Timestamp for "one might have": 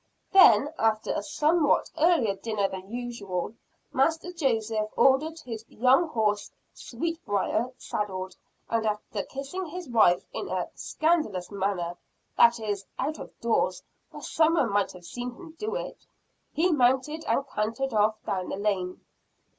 14.55-15.05